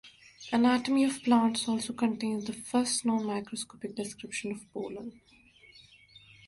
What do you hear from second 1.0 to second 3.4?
of Plants" also contains the first known